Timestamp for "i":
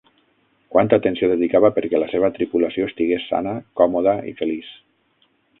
4.33-4.37